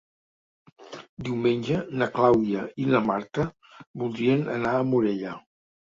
[1.27, 3.49] Diumenge na Clàudia i na Marta
[4.05, 5.41] voldrien anar a Morella.